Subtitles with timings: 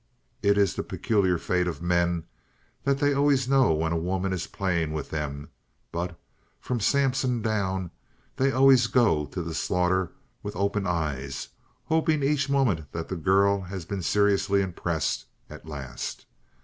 [0.41, 2.23] It is the peculiar fate of men
[2.85, 5.49] that they always know when a woman is playing with them,
[5.91, 6.19] but,
[6.59, 7.91] from Samson down,
[8.37, 10.11] they always go to the slaughter
[10.41, 11.49] with open eyes,
[11.85, 16.25] hoping each moment that the girl has been seriously impressed at last.